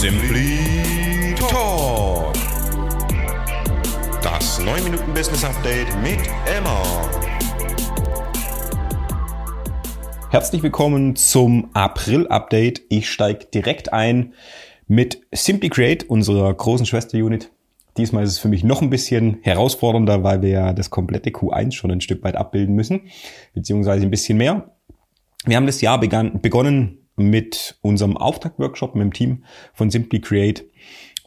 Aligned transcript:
Simply 0.00 1.34
Talk. 1.36 2.32
Das 4.22 4.58
9 4.58 4.84
Minuten 4.84 5.12
Business 5.12 5.44
Update 5.44 5.88
mit 6.02 6.18
Emma. 6.46 7.10
Herzlich 10.30 10.62
willkommen 10.62 11.16
zum 11.16 11.68
April-Update. 11.74 12.80
Ich 12.88 13.10
steige 13.10 13.44
direkt 13.52 13.92
ein 13.92 14.32
mit 14.88 15.20
Simply 15.32 15.68
Create, 15.68 16.08
unserer 16.08 16.54
großen 16.54 16.86
Schwester-Unit. 16.86 17.52
Diesmal 17.98 18.24
ist 18.24 18.30
es 18.30 18.38
für 18.38 18.48
mich 18.48 18.64
noch 18.64 18.80
ein 18.80 18.88
bisschen 18.88 19.40
herausfordernder, 19.42 20.24
weil 20.24 20.40
wir 20.40 20.48
ja 20.48 20.72
das 20.72 20.88
komplette 20.88 21.28
Q1 21.28 21.72
schon 21.72 21.90
ein 21.90 22.00
Stück 22.00 22.24
weit 22.24 22.36
abbilden 22.36 22.74
müssen, 22.74 23.02
beziehungsweise 23.52 24.06
ein 24.06 24.10
bisschen 24.10 24.38
mehr. 24.38 24.70
Wir 25.44 25.56
haben 25.56 25.66
das 25.66 25.82
Jahr 25.82 26.00
begann, 26.00 26.40
begonnen 26.40 26.99
mit 27.16 27.78
unserem 27.82 28.16
Auftaktworkshop 28.16 28.94
mit 28.94 29.04
dem 29.04 29.12
Team 29.12 29.44
von 29.74 29.90
Simply 29.90 30.20
Create 30.20 30.64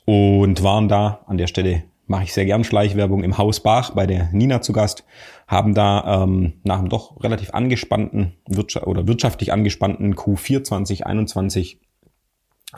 und 0.05 0.63
waren 0.63 0.87
da. 0.87 1.23
An 1.27 1.37
der 1.37 1.47
Stelle 1.47 1.83
mache 2.05 2.23
ich 2.23 2.33
sehr 2.33 2.45
gern 2.45 2.63
Schleichwerbung 2.63 3.23
im 3.23 3.37
Haus 3.37 3.61
Bach 3.61 3.91
bei 3.91 4.05
der 4.05 4.29
Nina 4.31 4.61
zu 4.61 4.73
Gast, 4.73 5.05
haben 5.47 5.73
da 5.73 6.23
ähm, 6.23 6.53
nach 6.63 6.79
einem 6.79 6.89
doch 6.89 7.23
relativ 7.23 7.53
angespannten 7.53 8.33
Wirtschaft 8.47 8.87
oder 8.87 9.07
wirtschaftlich 9.07 9.53
angespannten 9.53 10.15
Q4 10.15 10.63
2021 10.63 11.79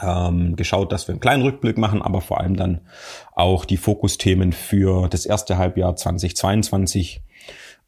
ähm, 0.02 0.56
geschaut, 0.56 0.92
dass 0.92 1.08
wir 1.08 1.14
einen 1.14 1.22
kleinen 1.22 1.44
Rückblick 1.44 1.78
machen, 1.78 2.02
aber 2.02 2.22
vor 2.22 2.40
allem 2.40 2.56
dann 2.56 2.82
auch 3.34 3.66
die 3.66 3.78
Fokusthemen 3.78 4.52
für 4.52 5.08
das 5.08 5.26
erste 5.26 5.58
Halbjahr 5.58 5.96
2022 5.96 7.22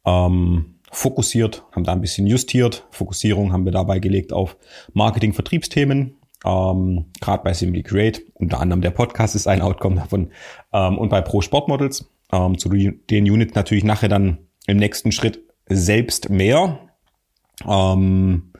ähm, 0.04 0.77
fokussiert, 0.90 1.64
haben 1.72 1.84
da 1.84 1.92
ein 1.92 2.00
bisschen 2.00 2.26
justiert. 2.26 2.86
Fokussierung 2.90 3.52
haben 3.52 3.64
wir 3.64 3.72
dabei 3.72 3.98
gelegt 3.98 4.32
auf 4.32 4.56
Marketing-Vertriebsthemen, 4.92 6.16
ähm, 6.44 7.06
gerade 7.20 7.42
bei 7.42 7.52
Simply 7.52 7.82
Create. 7.82 8.22
Unter 8.34 8.60
anderem 8.60 8.80
der 8.80 8.90
Podcast 8.90 9.34
ist 9.34 9.46
ein 9.46 9.62
Outcome 9.62 9.96
davon 9.96 10.30
ähm, 10.72 10.98
und 10.98 11.08
bei 11.08 11.20
Pro 11.20 11.40
Sportmodels. 11.40 12.10
Ähm, 12.32 12.58
zu 12.58 12.68
den 12.68 13.30
Units 13.30 13.54
natürlich 13.54 13.84
nachher 13.84 14.08
dann 14.08 14.38
im 14.66 14.76
nächsten 14.76 15.12
Schritt 15.12 15.40
selbst 15.66 16.30
mehr. 16.30 16.78
Ähm, 17.66 18.52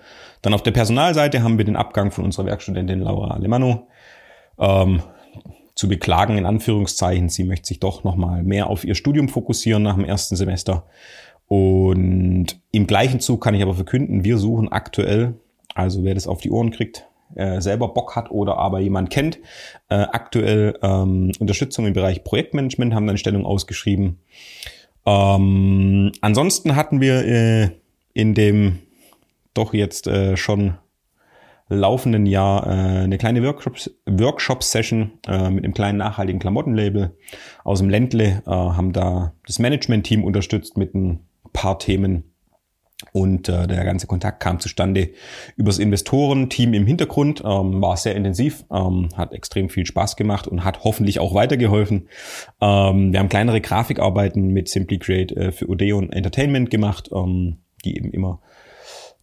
dann 0.42 0.54
auf 0.54 0.62
der 0.62 0.70
Personalseite 0.70 1.42
haben 1.42 1.58
wir 1.58 1.64
den 1.64 1.76
Abgang 1.76 2.10
von 2.10 2.24
unserer 2.24 2.46
Werkstudentin 2.46 3.00
Laura 3.00 3.34
Alemano. 3.34 3.88
Ähm, 4.58 5.02
zu 5.78 5.88
beklagen 5.88 6.36
in 6.38 6.44
Anführungszeichen. 6.44 7.28
Sie 7.28 7.44
möchte 7.44 7.68
sich 7.68 7.78
doch 7.78 8.02
nochmal 8.02 8.42
mehr 8.42 8.68
auf 8.68 8.82
ihr 8.82 8.96
Studium 8.96 9.28
fokussieren 9.28 9.84
nach 9.84 9.94
dem 9.94 10.04
ersten 10.04 10.34
Semester. 10.34 10.86
Im 12.70 12.86
gleichen 12.86 13.20
Zug 13.20 13.42
kann 13.42 13.54
ich 13.54 13.62
aber 13.62 13.74
verkünden, 13.74 14.24
wir 14.24 14.38
suchen 14.38 14.70
aktuell, 14.70 15.34
also 15.74 16.04
wer 16.04 16.14
das 16.14 16.26
auf 16.26 16.40
die 16.40 16.50
Ohren 16.50 16.70
kriegt, 16.70 17.06
äh, 17.34 17.60
selber 17.60 17.88
Bock 17.88 18.16
hat 18.16 18.30
oder 18.30 18.58
aber 18.58 18.80
jemand 18.80 19.10
kennt, 19.10 19.38
äh, 19.88 19.96
aktuell 19.96 20.78
ähm, 20.82 21.32
Unterstützung 21.38 21.86
im 21.86 21.92
Bereich 21.92 22.24
Projektmanagement, 22.24 22.94
haben 22.94 23.08
eine 23.08 23.18
Stellung 23.18 23.44
ausgeschrieben. 23.44 24.20
Ähm, 25.06 26.12
ansonsten 26.20 26.76
hatten 26.76 27.00
wir 27.00 27.24
äh, 27.24 27.70
in 28.12 28.34
dem 28.34 28.80
doch 29.54 29.72
jetzt 29.74 30.06
äh, 30.06 30.36
schon 30.36 30.74
laufenden 31.68 32.26
Jahr 32.26 32.66
äh, 32.66 33.04
eine 33.04 33.18
kleine 33.18 33.42
Workshop-Session 33.42 35.12
äh, 35.26 35.50
mit 35.50 35.64
einem 35.64 35.74
kleinen 35.74 35.98
nachhaltigen 35.98 36.40
Klamottenlabel 36.40 37.16
aus 37.64 37.80
dem 37.80 37.90
Ländle, 37.90 38.42
äh, 38.46 38.50
haben 38.50 38.92
da 38.92 39.34
das 39.46 39.58
Management-Team 39.58 40.24
unterstützt 40.24 40.76
mit 40.76 40.94
ein 40.94 41.26
paar 41.52 41.78
Themen 41.78 42.27
und 43.12 43.48
äh, 43.48 43.66
der 43.68 43.84
ganze 43.84 44.08
Kontakt 44.08 44.40
kam 44.40 44.58
zustande 44.58 45.10
übers 45.56 45.78
Investorenteam 45.78 46.74
im 46.74 46.86
Hintergrund, 46.86 47.42
ähm, 47.44 47.80
war 47.80 47.96
sehr 47.96 48.16
intensiv, 48.16 48.64
ähm, 48.72 49.08
hat 49.14 49.32
extrem 49.32 49.68
viel 49.68 49.86
Spaß 49.86 50.16
gemacht 50.16 50.48
und 50.48 50.64
hat 50.64 50.82
hoffentlich 50.82 51.20
auch 51.20 51.32
weitergeholfen. 51.32 52.08
Ähm, 52.60 53.12
wir 53.12 53.20
haben 53.20 53.28
kleinere 53.28 53.60
Grafikarbeiten 53.60 54.48
mit 54.48 54.68
Simply 54.68 54.98
Create 54.98 55.32
äh, 55.32 55.52
für 55.52 55.68
Odeon 55.68 56.10
Entertainment 56.10 56.70
gemacht, 56.70 57.08
ähm, 57.14 57.58
die 57.84 57.96
eben 57.96 58.10
immer 58.10 58.40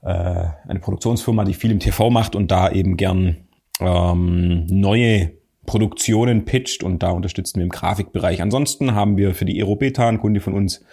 äh, 0.04 0.46
eine 0.68 0.80
Produktionsfirma, 0.80 1.44
die 1.44 1.54
viel 1.54 1.72
im 1.72 1.80
TV 1.80 2.10
macht 2.10 2.36
und 2.36 2.52
da 2.52 2.72
eben 2.72 2.96
gern 2.96 3.48
ähm, 3.82 4.68
neue 4.68 5.34
Produktionen 5.66 6.46
pitcht 6.46 6.82
und 6.82 7.04
da 7.04 7.10
unterstützen 7.10 7.58
wir 7.58 7.64
im 7.64 7.72
Grafikbereich. 7.72 8.42
Ansonsten 8.42 8.96
haben 8.96 9.18
wir 9.18 9.34
für 9.34 9.46
die 9.46 9.60
Aerobeta, 9.62 10.08
ein 10.08 10.20
Kunde 10.20 10.40
von 10.40 10.54
uns, 10.54 10.86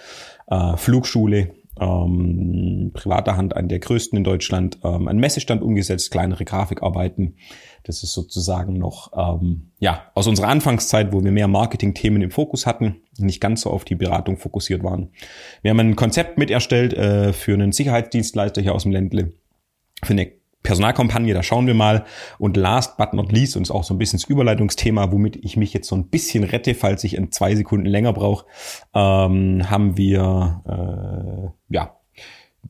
äh, 0.48 0.76
Flugschule, 0.76 1.54
ähm, 1.80 2.90
privater 2.92 3.36
Hand 3.36 3.56
an 3.56 3.68
der 3.68 3.78
größten 3.78 4.16
in 4.18 4.24
Deutschland, 4.24 4.78
ähm, 4.84 5.08
einen 5.08 5.20
Messestand 5.20 5.62
umgesetzt, 5.62 6.10
kleinere 6.10 6.44
Grafikarbeiten. 6.44 7.36
Das 7.84 8.02
ist 8.02 8.12
sozusagen 8.12 8.74
noch 8.74 9.12
ähm, 9.16 9.72
ja 9.78 10.10
aus 10.14 10.26
unserer 10.26 10.48
Anfangszeit, 10.48 11.12
wo 11.12 11.24
wir 11.24 11.32
mehr 11.32 11.48
Marketing-Themen 11.48 12.22
im 12.22 12.30
Fokus 12.30 12.66
hatten, 12.66 13.02
nicht 13.18 13.40
ganz 13.40 13.62
so 13.62 13.70
auf 13.70 13.84
die 13.84 13.94
Beratung 13.94 14.36
fokussiert 14.36 14.84
waren. 14.84 15.10
Wir 15.62 15.70
haben 15.70 15.80
ein 15.80 15.96
Konzept 15.96 16.38
mit 16.38 16.50
erstellt 16.50 16.92
äh, 16.94 17.32
für 17.32 17.54
einen 17.54 17.72
Sicherheitsdienstleister 17.72 18.60
hier 18.60 18.74
aus 18.74 18.82
dem 18.82 18.92
Ländle, 18.92 19.32
für 20.02 20.12
eine 20.12 20.41
Personalkampagne, 20.62 21.34
da 21.34 21.42
schauen 21.42 21.66
wir 21.66 21.74
mal. 21.74 22.04
Und 22.38 22.56
last 22.56 22.96
but 22.96 23.12
not 23.14 23.32
least, 23.32 23.56
und 23.56 23.62
ist 23.62 23.70
auch 23.70 23.84
so 23.84 23.94
ein 23.94 23.98
bisschen 23.98 24.18
das 24.18 24.28
Überleitungsthema, 24.28 25.12
womit 25.12 25.36
ich 25.36 25.56
mich 25.56 25.72
jetzt 25.72 25.88
so 25.88 25.96
ein 25.96 26.08
bisschen 26.08 26.44
rette, 26.44 26.74
falls 26.74 27.04
ich 27.04 27.14
in 27.14 27.32
zwei 27.32 27.54
Sekunden 27.54 27.86
länger 27.86 28.12
brauche, 28.12 28.46
ähm, 28.94 29.68
haben 29.70 29.96
wir 29.96 30.62
äh, 31.68 31.74
ja 31.74 31.96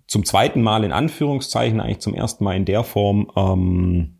zum 0.07 0.25
zweiten 0.25 0.63
Mal 0.63 0.85
in 0.85 0.93
Anführungszeichen, 0.93 1.81
eigentlich 1.81 2.01
zum 2.01 2.15
ersten 2.15 2.45
Mal 2.45 2.57
in 2.57 2.65
der 2.65 2.83
Form 2.83 3.31
ähm, 3.37 4.19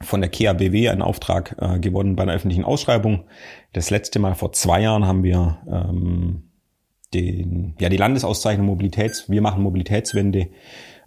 von 0.00 0.20
der 0.20 0.30
KABW 0.30 0.88
einen 0.88 1.02
Auftrag 1.02 1.56
äh, 1.60 1.78
gewonnen 1.78 2.16
bei 2.16 2.24
einer 2.24 2.34
öffentlichen 2.34 2.64
Ausschreibung. 2.64 3.24
Das 3.72 3.90
letzte 3.90 4.18
Mal 4.18 4.34
vor 4.34 4.52
zwei 4.52 4.82
Jahren 4.82 5.06
haben 5.06 5.22
wir 5.22 5.58
ähm, 5.70 6.50
den, 7.14 7.74
ja, 7.78 7.88
die 7.88 7.96
Landesauszeichnung 7.96 8.66
Mobilitäts, 8.66 9.30
wir 9.30 9.40
machen 9.40 9.62
Mobilitätswende 9.62 10.48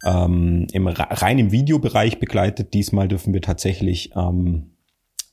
ähm, 0.06 0.68
im 0.72 0.88
rein 0.88 1.40
im 1.40 1.52
Videobereich 1.52 2.20
begleitet. 2.20 2.74
Diesmal 2.74 3.08
dürfen 3.08 3.34
wir 3.34 3.42
tatsächlich 3.42 4.12
ähm, 4.16 4.72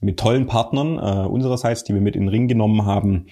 mit 0.01 0.19
tollen 0.19 0.47
Partnern 0.47 0.99
äh, 0.99 1.27
unsererseits, 1.27 1.85
die 1.85 1.95
wir 1.95 2.01
mit 2.01 2.15
in 2.15 2.23
den 2.23 2.29
Ring 2.29 2.47
genommen 2.47 2.85
haben, 2.85 3.27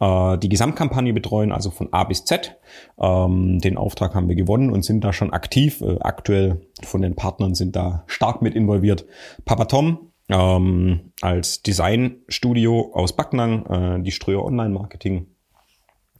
äh, 0.00 0.38
die 0.38 0.48
Gesamtkampagne 0.48 1.12
betreuen, 1.12 1.52
also 1.52 1.70
von 1.70 1.92
A 1.92 2.04
bis 2.04 2.24
Z. 2.24 2.56
Ähm, 3.00 3.58
den 3.60 3.76
Auftrag 3.76 4.14
haben 4.14 4.28
wir 4.28 4.36
gewonnen 4.36 4.70
und 4.70 4.84
sind 4.84 5.02
da 5.02 5.12
schon 5.12 5.32
aktiv. 5.32 5.80
Äh, 5.80 5.96
aktuell 6.00 6.60
von 6.82 7.02
den 7.02 7.16
Partnern 7.16 7.54
sind 7.54 7.74
da 7.76 8.04
stark 8.06 8.42
mit 8.42 8.54
involviert. 8.54 9.06
Papa 9.44 9.64
Tom 9.64 10.10
ähm, 10.28 11.12
als 11.22 11.62
Designstudio 11.62 12.92
aus 12.94 13.16
Backnang, 13.16 13.66
äh, 13.66 14.02
die 14.02 14.12
Ströer 14.12 14.44
Online 14.44 14.70
Marketing 14.70 15.26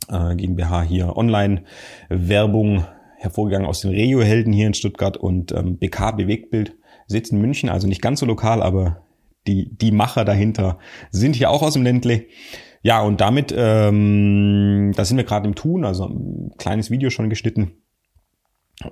äh, 0.08 0.34
GmbH 0.34 0.82
hier 0.82 1.16
Online 1.16 1.64
Werbung 2.08 2.84
hervorgegangen 3.18 3.66
aus 3.66 3.80
den 3.80 3.90
Regio-Helden 3.90 4.52
hier 4.52 4.66
in 4.66 4.74
Stuttgart 4.74 5.16
und 5.16 5.52
ähm, 5.52 5.76
BK 5.78 6.12
Bewegtbild 6.12 6.76
sitzt 7.06 7.32
in 7.32 7.40
München, 7.40 7.68
also 7.68 7.86
nicht 7.86 8.02
ganz 8.02 8.20
so 8.20 8.26
lokal, 8.26 8.62
aber 8.62 9.02
die, 9.46 9.76
die 9.76 9.92
Macher 9.92 10.24
dahinter 10.24 10.78
sind 11.10 11.36
hier 11.36 11.50
auch 11.50 11.62
aus 11.62 11.72
dem 11.72 11.82
Ländle. 11.82 12.26
Ja, 12.82 13.02
und 13.02 13.20
damit, 13.20 13.52
ähm, 13.56 14.92
da 14.94 15.04
sind 15.04 15.16
wir 15.16 15.24
gerade 15.24 15.48
im 15.48 15.54
Tun, 15.54 15.84
also 15.84 16.06
ein 16.06 16.52
kleines 16.58 16.90
Video 16.90 17.10
schon 17.10 17.28
geschnitten. 17.28 17.72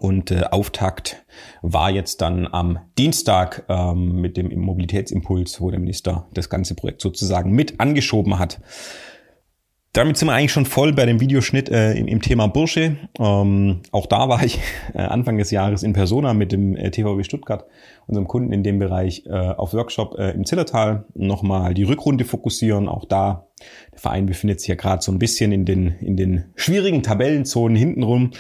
Und 0.01 0.33
äh, 0.33 0.43
Auftakt 0.51 1.25
war 1.63 1.91
jetzt 1.91 2.21
dann 2.21 2.49
am 2.49 2.79
Dienstag 2.99 3.65
ähm, 3.69 4.21
mit 4.21 4.37
dem 4.37 4.49
Mobilitätsimpuls, 4.59 5.61
wo 5.61 5.71
der 5.71 5.79
Minister 5.79 6.29
das 6.35 6.51
ganze 6.51 6.75
Projekt 6.75 7.01
sozusagen 7.01 7.53
mit 7.53 7.79
angeschoben 7.79 8.41
hat. 8.41 8.61
Damit 9.97 10.19
sind 10.19 10.29
wir 10.29 10.35
eigentlich 10.35 10.53
schon 10.53 10.67
voll 10.67 10.93
bei 10.93 11.07
dem 11.07 11.21
Videoschnitt 11.21 11.71
äh, 11.71 11.95
im, 11.95 12.07
im, 12.07 12.21
Thema 12.21 12.49
Bursche. 12.49 12.99
Ähm, 13.19 13.81
auch 13.93 14.05
da 14.05 14.29
war 14.29 14.45
ich 14.45 14.59
äh, 14.93 14.99
Anfang 14.99 15.39
des 15.39 15.51
Jahres 15.51 15.83
in 15.83 15.95
Persona 15.95 16.35
mit 16.35 16.53
dem 16.53 16.77
äh, 16.77 16.91
TVW 16.91 17.25
Stuttgart, 17.25 17.65
unserem 18.07 18.29
Kunden 18.29 18.53
in 18.53 18.63
dem 18.63 18.79
Bereich, 18.79 19.25
äh, 19.25 19.31
auf 19.31 19.73
Workshop 19.73 20.19
äh, 20.19 20.33
im 20.33 20.45
Zillertal. 20.45 21.07
Nochmal 21.15 21.73
die 21.73 21.85
Rückrunde 21.85 22.27
fokussieren. 22.27 22.91
Auch 22.91 23.07
da, 23.07 23.47
der 23.91 23.99
Verein 23.99 24.27
befindet 24.27 24.61
sich 24.61 24.69
ja 24.69 24.75
gerade 24.75 25.03
so 25.03 25.11
ein 25.11 25.19
bisschen 25.19 25.51
in 25.51 25.65
den, 25.65 25.93
in 26.03 26.19
den 26.19 26.45
schwierigen 26.57 27.03
Tabellenzonen 27.03 27.75
hintenrum. 27.75 28.33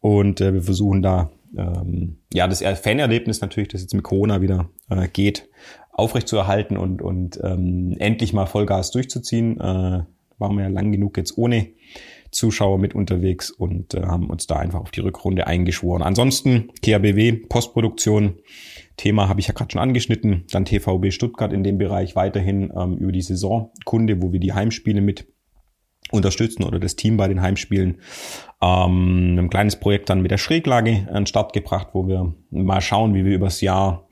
Und 0.00 0.40
äh, 0.40 0.54
wir 0.54 0.62
versuchen 0.62 1.02
da, 1.02 1.30
ähm, 1.54 2.20
ja, 2.32 2.48
das 2.48 2.62
Fanerlebnis 2.80 3.42
natürlich, 3.42 3.68
das 3.68 3.82
jetzt 3.82 3.92
mit 3.92 4.02
Corona 4.02 4.40
wieder 4.40 4.70
geht, 5.12 5.50
aufrechtzuerhalten 5.90 6.78
und, 6.78 7.02
und 7.02 7.38
ähm, 7.44 7.96
endlich 7.98 8.32
mal 8.32 8.46
Vollgas 8.46 8.92
durchzuziehen. 8.92 9.58
Waren 10.42 10.56
wir 10.56 10.64
ja 10.64 10.70
lang 10.70 10.90
genug 10.92 11.16
jetzt 11.16 11.38
ohne 11.38 11.68
Zuschauer 12.32 12.78
mit 12.78 12.94
unterwegs 12.94 13.50
und 13.50 13.94
äh, 13.94 14.02
haben 14.02 14.28
uns 14.28 14.46
da 14.46 14.56
einfach 14.56 14.80
auf 14.80 14.90
die 14.90 15.00
Rückrunde 15.00 15.46
eingeschworen. 15.46 16.02
Ansonsten 16.02 16.70
KABW, 16.84 17.32
Postproduktion, 17.48 18.40
Thema 18.96 19.28
habe 19.28 19.40
ich 19.40 19.46
ja 19.46 19.54
gerade 19.54 19.70
schon 19.70 19.80
angeschnitten. 19.80 20.44
Dann 20.50 20.64
TVB 20.64 21.12
Stuttgart 21.12 21.52
in 21.52 21.62
dem 21.62 21.78
Bereich 21.78 22.16
weiterhin 22.16 22.72
ähm, 22.76 22.96
über 22.98 23.12
die 23.12 23.22
Saisonkunde, 23.22 24.20
wo 24.20 24.32
wir 24.32 24.40
die 24.40 24.52
Heimspiele 24.52 25.00
mit 25.00 25.28
unterstützen 26.10 26.64
oder 26.64 26.78
das 26.78 26.96
Team 26.96 27.16
bei 27.16 27.28
den 27.28 27.40
Heimspielen. 27.40 28.00
Ähm, 28.60 29.38
ein 29.38 29.50
kleines 29.50 29.76
Projekt 29.76 30.10
dann 30.10 30.22
mit 30.22 30.30
der 30.30 30.38
Schräglage 30.38 31.06
an 31.08 31.22
den 31.22 31.26
Start 31.26 31.52
gebracht, 31.52 31.88
wo 31.92 32.06
wir 32.08 32.34
mal 32.50 32.80
schauen, 32.80 33.14
wie 33.14 33.24
wir 33.24 33.34
übers 33.34 33.60
Jahr 33.60 34.08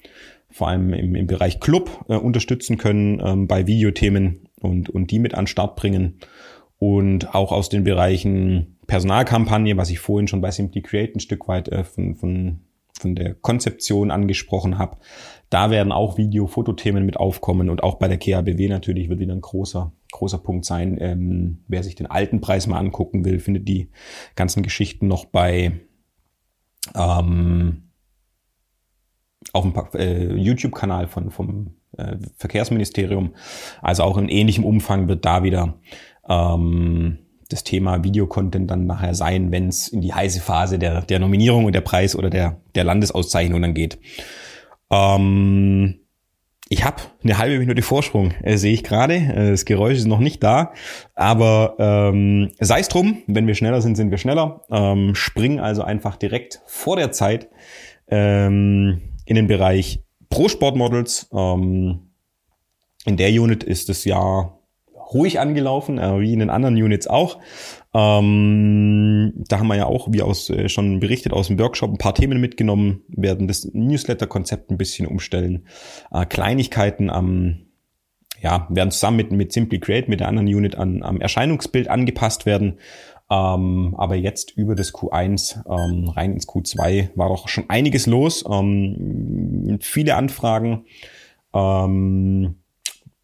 vor 0.51 0.69
allem 0.69 0.93
im, 0.93 1.15
im 1.15 1.27
Bereich 1.27 1.61
Club 1.61 2.05
äh, 2.09 2.17
unterstützen 2.17 2.77
können 2.77 3.23
ähm, 3.25 3.47
bei 3.47 3.67
Videothemen 3.67 4.49
und, 4.63 4.89
und 4.89 5.11
die 5.11 5.19
mit 5.19 5.35
an 5.35 5.47
Start 5.47 5.77
bringen. 5.77 6.19
Und 6.79 7.35
auch 7.35 7.53
aus 7.53 7.69
den 7.69 7.85
Bereichen 7.85 8.79
Personalkampagne, 8.87 9.77
was 9.77 9.91
ich 9.91 9.99
vorhin 9.99 10.29
schon 10.29 10.41
bei 10.41 10.51
Simply 10.51 10.83
Create 10.83 11.15
ein 11.15 11.21
Stück 11.21 11.47
weit 11.47 11.69
äh, 11.69 11.85
von, 11.85 12.17
von, 12.17 12.61
von 12.99 13.15
der 13.15 13.35
Konzeption 13.35 14.11
angesprochen 14.11 14.79
habe. 14.79 14.97
Da 15.51 15.71
werden 15.71 15.93
auch 15.93 16.17
Video-Fotothemen 16.17 17.05
mit 17.05 17.17
aufkommen 17.17 17.71
und 17.71 17.83
auch 17.83 17.97
bei 17.97 18.09
der 18.09 18.19
KABW 18.19 18.69
natürlich 18.69 19.09
wird 19.09 19.21
wieder 19.21 19.35
ein 19.35 19.41
großer, 19.41 19.93
großer 20.11 20.39
Punkt 20.39 20.65
sein. 20.65 20.97
Ähm, 21.01 21.65
wer 21.69 21.83
sich 21.83 21.95
den 21.95 22.07
alten 22.07 22.41
Preis 22.41 22.67
mal 22.67 22.79
angucken 22.79 23.25
will, 23.25 23.41
findet 23.41 23.69
die 23.69 23.91
ganzen 24.35 24.63
Geschichten 24.63 25.07
noch 25.07 25.27
bei 25.27 25.81
ähm, 26.95 27.91
auf 29.53 29.63
dem 29.65 29.75
äh, 29.95 30.35
YouTube-Kanal 30.35 31.09
von, 31.09 31.31
vom 31.31 31.77
äh, 31.97 32.17
Verkehrsministerium. 32.37 33.35
Also 33.83 34.03
auch 34.03 34.19
in 34.19 34.29
ähnlichem 34.29 34.65
Umfang 34.65 35.09
wird 35.09 35.25
da 35.25 35.43
wieder 35.43 35.75
ähm, 36.29 37.19
das 37.49 37.65
Thema 37.65 38.05
Videocontent 38.05 38.71
dann 38.71 38.87
nachher 38.87 39.15
sein, 39.15 39.51
wenn 39.51 39.69
es 39.69 39.89
in 39.89 40.01
die 40.01 40.15
heiße 40.15 40.41
Phase 40.41 40.79
der, 40.79 41.03
der 41.03 41.19
Nominierung 41.19 41.65
und 41.65 41.75
der 41.75 41.81
Preis 41.81 42.15
oder 42.15 42.31
der, 42.31 42.61
der 42.75 42.85
Landesauszeichnung 42.85 43.61
dann 43.61 43.75
geht. 43.75 43.99
Ähm, 44.91 46.01
ich 46.73 46.85
habe 46.85 47.03
eine 47.25 47.37
halbe 47.37 47.59
Minute 47.59 47.83
Vorsprung, 47.83 48.33
äh, 48.45 48.57
sehe 48.57 48.73
ich 48.73 48.85
gerade. 48.85 49.15
Äh, 49.15 49.51
das 49.51 49.65
Geräusch 49.65 49.99
ist 49.99 50.07
noch 50.07 50.21
nicht 50.21 50.43
da. 50.45 50.73
Aber 51.17 51.75
ähm, 51.81 52.53
sei 52.61 52.79
es 52.79 52.89
drum, 52.89 53.25
wenn 53.27 53.49
wir 53.49 53.57
schneller 53.57 53.83
sind, 53.83 53.97
sind 53.97 54.13
wir 54.13 54.19
schneller. 54.19 54.63
Ähm, 54.71 55.17
springen 55.17 55.59
also 55.59 55.83
einfach 55.83 56.15
direkt 56.15 56.63
vor 56.67 56.95
der 56.95 57.11
Zeit 57.11 57.49
ähm, 58.07 59.03
in 59.25 59.35
den 59.35 59.49
Bereich 59.49 60.05
Pro-Sport-Models. 60.31 61.29
Ähm, 61.33 62.11
in 63.05 63.17
der 63.17 63.31
Unit 63.31 63.63
ist 63.63 63.89
das 63.89 64.05
Jahr 64.05 64.61
ruhig 65.13 65.41
angelaufen, 65.41 65.99
äh, 65.99 66.21
wie 66.21 66.33
in 66.33 66.39
den 66.39 66.51
anderen 66.51 66.77
Units 66.77 67.07
auch. 67.07 67.39
Ähm, 67.93 69.33
da 69.49 69.59
haben 69.59 69.67
wir 69.67 69.77
ja 69.77 69.87
auch, 69.87 70.09
wie 70.13 70.23
aus 70.23 70.49
äh, 70.51 70.69
schon 70.69 71.01
berichtet, 71.01 71.33
aus 71.33 71.49
dem 71.49 71.59
Workshop 71.59 71.91
ein 71.91 71.99
paar 71.99 72.15
Themen 72.15 72.41
mitgenommen, 72.41 73.03
werden 73.09 73.49
das 73.49 73.69
Newsletter-Konzept 73.73 74.71
ein 74.71 74.79
bisschen 74.79 75.07
umstellen. 75.07 75.67
Äh, 76.13 76.27
Kleinigkeiten 76.27 77.11
am 77.11 77.67
ja, 78.43 78.67
werden 78.71 78.91
zusammen 78.91 79.19
mit, 79.19 79.33
mit 79.33 79.53
Simply 79.53 79.81
Create, 79.81 80.09
mit 80.09 80.21
der 80.21 80.29
anderen 80.29 80.49
Unit 80.49 80.75
an, 80.75 81.03
am 81.03 81.21
Erscheinungsbild 81.21 81.89
angepasst 81.89 82.47
werden. 82.47 82.79
Ähm, 83.31 83.95
aber 83.97 84.17
jetzt 84.17 84.51
über 84.57 84.75
das 84.75 84.93
Q1 84.93 85.65
ähm, 85.67 86.09
rein 86.09 86.33
ins 86.33 86.49
Q2 86.49 87.11
war 87.15 87.29
doch 87.29 87.47
schon 87.47 87.65
einiges 87.69 88.07
los. 88.07 88.45
Ähm, 88.51 89.79
viele 89.81 90.17
Anfragen. 90.17 90.85
Ähm, 91.55 92.57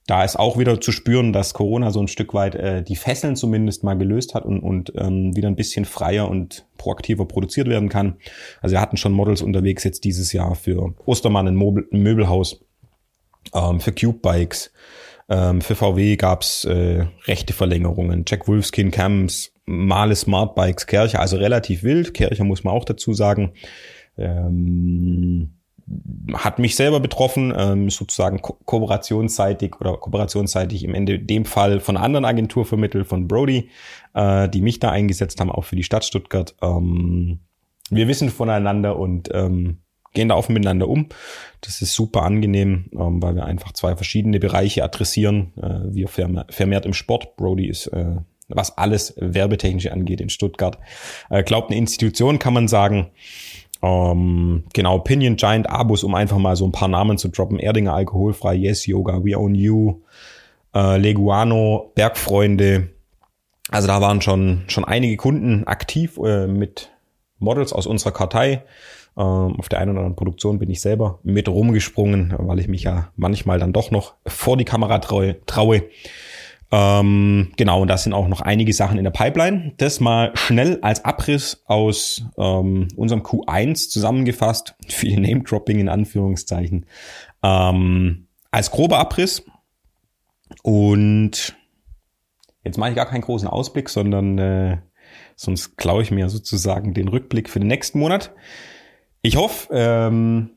da 0.07 0.23
ist 0.23 0.39
auch 0.39 0.57
wieder 0.57 0.81
zu 0.81 0.93
spüren, 0.93 1.33
dass 1.33 1.55
Corona 1.55 1.91
so 1.91 2.01
ein 2.01 2.07
Stück 2.07 2.35
weit 2.35 2.55
äh, 2.55 2.85
die 2.85 2.95
Fesseln 2.95 3.35
zumindest 3.35 3.83
mal 3.83 3.99
gelöst 3.99 4.37
hat 4.37 4.45
und, 4.45 4.61
und 4.61 4.93
ähm, 4.97 5.35
wieder 5.35 5.49
ein 5.49 5.57
bisschen 5.57 5.85
freier 5.85 6.31
und 6.31 6.69
proaktiver 6.79 7.27
produziert 7.27 7.67
werden 7.67 7.89
kann. 7.89 8.19
Also 8.61 8.75
wir 8.75 8.81
hatten 8.81 8.97
schon 8.97 9.13
Models 9.13 9.43
unterwegs 9.43 9.83
jetzt 9.83 10.05
dieses 10.05 10.33
Jahr 10.33 10.55
für 10.55 10.95
Ostermann 11.05 11.49
ein, 11.49 11.57
Mobile, 11.57 11.89
ein 11.93 12.05
Möbelhaus, 12.05 12.65
ähm, 13.53 13.81
für 13.81 13.93
Cube 13.93 14.21
Bikes, 14.21 14.73
für 15.29 15.75
VW 15.75 16.15
gab's 16.15 16.65
äh, 16.67 17.05
rechte 17.25 17.53
Verlängerungen, 17.53 18.23
Jack 18.29 18.47
Wolfskin 18.47 18.93
Cams, 18.93 19.56
Male 19.67 20.15
Smart 20.15 20.55
Bikes, 20.55 20.87
Kercher, 20.87 21.21
also 21.21 21.37
relativ 21.37 21.83
wild. 21.83 22.15
Kercher 22.15 22.45
muss 22.45 22.65
man 22.65 22.75
auch 22.75 22.85
dazu 22.85 23.13
sagen. 23.13 23.53
Ähm, 24.17 25.53
hat 26.33 26.59
mich 26.59 26.75
selber 26.75 26.99
betroffen, 26.99 27.55
ähm, 27.57 27.91
sozusagen 27.91 28.43
ko 28.43 28.55
kooperationsseitig 28.65 29.81
oder 29.81 29.97
kooperationsseitig 29.97 30.83
im 30.83 30.95
Ende 30.95 31.19
dem 31.19 31.45
Fall 31.45 31.79
von 31.81 31.97
anderen 31.97 32.25
Agentur 32.25 32.65
vermittelt, 32.65 33.07
von 33.07 33.29
Brody, 33.29 33.71
äh, 34.15 34.49
die 34.49 34.63
mich 34.63 34.81
da 34.81 34.91
eingesetzt 34.91 35.41
haben, 35.41 35.51
auch 35.53 35.65
für 35.65 35.77
die 35.77 35.85
Stadt 35.85 36.05
Stuttgart. 36.05 36.57
Ähm, 36.63 37.41
wir 37.91 38.09
wissen 38.09 38.31
voneinander 38.31 38.99
und 38.99 39.31
ähm, 39.33 39.79
gehen 40.13 40.29
da 40.29 40.35
offen 40.35 40.55
miteinander 40.55 40.89
um. 40.89 41.09
Das 41.61 41.83
ist 41.83 41.95
super 41.95 42.23
angenehm, 42.23 42.91
ähm, 42.93 43.23
weil 43.23 43.37
wir 43.37 43.45
einfach 43.45 43.73
zwei 43.73 43.95
verschiedene 43.95 44.41
Bereiche 44.41 44.83
adressieren. 44.83 45.53
Äh, 45.57 45.95
wir 45.95 46.09
vermehrt 46.09 46.87
im 46.87 46.95
Sport. 46.95 47.37
Brody 47.37 47.69
ist 47.69 47.87
äh, 47.89 48.17
was 48.49 48.77
alles 48.77 49.15
werbetechnisch 49.17 49.91
angeht 49.91 50.21
in 50.21 50.29
Stuttgart. 50.29 50.79
Äh, 51.31 51.43
glaubt 51.43 51.71
eine 51.71 51.79
Institution, 51.79 52.39
kann 52.39 52.55
man 52.55 52.69
sagen. 52.69 53.11
Ähm, 53.83 54.65
genau, 54.73 54.99
Pinion 55.01 55.37
Giant 55.37 55.69
Abus, 55.69 56.05
um 56.05 56.15
einfach 56.15 56.39
mal 56.39 56.57
so 56.57 56.67
ein 56.67 56.73
paar 56.73 56.89
Namen 56.89 57.19
zu 57.19 57.29
droppen. 57.29 57.59
Erdinger 57.59 57.95
Alkoholfrei, 57.95 58.55
Yes 58.55 58.87
Yoga, 58.87 59.25
We 59.25 59.39
Own 59.39 59.55
You, 59.55 60.03
äh, 60.75 60.97
Leguano, 60.97 61.93
Bergfreunde. 61.95 62.91
Also 63.71 63.89
da 63.89 64.01
waren 64.01 64.23
schon, 64.23 64.65
schon 64.69 64.85
einige 64.85 65.17
Kunden 65.17 65.65
aktiv 65.65 66.19
äh, 66.25 66.47
mit 66.47 66.91
Models 67.39 67.73
aus 67.73 67.87
unserer 67.87 68.13
Kartei. 68.13 68.63
Ähm, 69.17 69.57
auf 69.59 69.69
der 69.69 69.81
einen 69.81 69.93
oder 69.93 70.01
anderen 70.01 70.17
Produktion 70.17 70.59
bin 70.59 70.71
ich 70.71 70.81
selber 70.81 71.19
mit 71.23 71.49
rumgesprungen, 71.49 72.35
weil 72.39 72.61
ich 72.61 72.69
mich 72.69 72.83
ja 72.83 73.11
manchmal 73.17 73.59
dann 73.59 73.73
doch 73.73 73.91
noch 73.91 74.15
vor 74.27 74.57
die 74.57 74.65
Kamera 74.65 74.99
traue. 74.99 75.37
traue. 75.47 75.85
Ähm, 76.73 77.53
genau, 77.57 77.83
und 77.83 77.89
da 77.89 77.97
sind 77.97 78.13
auch 78.13 78.27
noch 78.29 78.41
einige 78.41 78.73
Sachen 78.73 78.99
in 78.99 79.05
der 79.05 79.13
Pipeline. 79.13 79.75
Das 79.77 80.01
mal 80.01 80.33
schnell 80.35 80.79
als 80.83 81.05
Abriss 81.05 81.63
aus 81.67 82.25
ähm, 82.37 82.89
unserem 82.97 83.23
Q1 83.23 83.89
zusammengefasst. 83.89 84.75
Viel 84.89 85.21
Name-Dropping 85.21 85.79
in 85.79 85.89
Anführungszeichen. 85.89 86.87
Ähm, 87.43 88.27
als 88.51 88.71
grober 88.71 88.99
Abriss. 88.99 89.45
Und 90.63 91.57
jetzt 92.65 92.79
mache 92.79 92.91
ich 92.91 92.97
gar 92.97 93.07
keinen 93.07 93.23
großen 93.23 93.49
Ausblick, 93.49 93.89
sondern 93.89 94.39
äh, 94.39 94.79
sonst 95.37 95.77
klaue 95.77 96.03
ich 96.03 96.11
mir 96.11 96.29
sozusagen 96.29 96.95
den 96.95 97.09
Rückblick 97.09 97.49
für 97.49 97.61
den 97.61 97.69
nächsten 97.69 97.99
Monat. 97.99 98.33
Ich 99.23 99.37
hoffe, 99.37 99.69
ähm, 99.73 100.56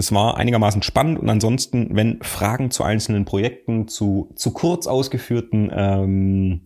es 0.00 0.12
war 0.12 0.36
einigermaßen 0.36 0.82
spannend 0.82 1.18
und 1.20 1.28
ansonsten, 1.28 1.94
wenn 1.94 2.22
Fragen 2.22 2.70
zu 2.70 2.82
einzelnen 2.82 3.24
Projekten, 3.24 3.86
zu, 3.86 4.30
zu 4.34 4.52
kurz 4.52 4.86
ausgeführten 4.86 5.70
ähm, 5.74 6.62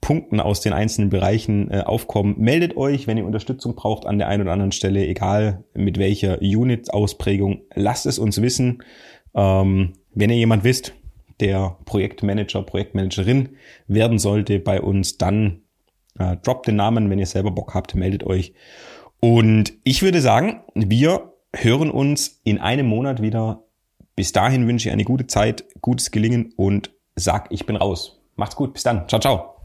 Punkten 0.00 0.40
aus 0.40 0.60
den 0.60 0.72
einzelnen 0.72 1.10
Bereichen 1.10 1.70
äh, 1.70 1.82
aufkommen, 1.82 2.34
meldet 2.38 2.76
euch, 2.76 3.06
wenn 3.06 3.18
ihr 3.18 3.26
Unterstützung 3.26 3.76
braucht 3.76 4.06
an 4.06 4.18
der 4.18 4.28
einen 4.28 4.42
oder 4.42 4.52
anderen 4.52 4.72
Stelle, 4.72 5.06
egal 5.06 5.64
mit 5.74 5.98
welcher 5.98 6.40
Unit-Ausprägung, 6.40 7.62
lasst 7.74 8.06
es 8.06 8.18
uns 8.18 8.42
wissen. 8.42 8.82
Ähm, 9.34 9.92
wenn 10.14 10.30
ihr 10.30 10.36
jemand 10.36 10.64
wisst, 10.64 10.94
der 11.40 11.76
Projektmanager, 11.84 12.62
Projektmanagerin 12.62 13.50
werden 13.86 14.18
sollte 14.18 14.58
bei 14.58 14.80
uns, 14.80 15.18
dann 15.18 15.60
äh, 16.18 16.36
droppt 16.42 16.68
den 16.68 16.76
Namen, 16.76 17.10
wenn 17.10 17.18
ihr 17.18 17.26
selber 17.26 17.50
Bock 17.50 17.74
habt, 17.74 17.94
meldet 17.94 18.24
euch. 18.24 18.54
Und 19.20 19.74
ich 19.84 20.02
würde 20.02 20.20
sagen, 20.20 20.62
wir 20.74 21.31
hören 21.54 21.90
uns 21.90 22.40
in 22.44 22.58
einem 22.58 22.86
Monat 22.86 23.22
wieder. 23.22 23.64
Bis 24.14 24.32
dahin 24.32 24.66
wünsche 24.66 24.88
ich 24.88 24.92
eine 24.92 25.04
gute 25.04 25.26
Zeit, 25.26 25.64
gutes 25.80 26.10
Gelingen 26.10 26.52
und 26.56 26.90
sag, 27.16 27.46
ich 27.50 27.66
bin 27.66 27.76
raus. 27.76 28.20
Macht's 28.36 28.56
gut, 28.56 28.72
bis 28.72 28.82
dann. 28.82 29.08
Ciao, 29.08 29.20
ciao. 29.20 29.56